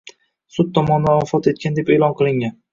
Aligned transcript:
Sud 0.55 0.71
tomonidan 0.77 1.21
vafot 1.21 1.51
etgan 1.53 1.79
deb 1.79 1.95
e’lon 1.99 2.19
qilingan 2.25 2.61